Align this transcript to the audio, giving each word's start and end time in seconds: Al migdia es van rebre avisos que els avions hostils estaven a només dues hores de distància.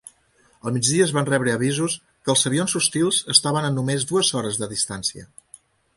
Al 0.69 0.73
migdia 0.77 1.03
es 1.07 1.13
van 1.17 1.27
rebre 1.27 1.51
avisos 1.57 1.97
que 2.05 2.33
els 2.35 2.45
avions 2.51 2.75
hostils 2.81 3.19
estaven 3.35 3.69
a 3.69 3.73
només 3.77 4.11
dues 4.13 4.33
hores 4.41 4.59
de 4.63 4.71
distància. 4.73 5.29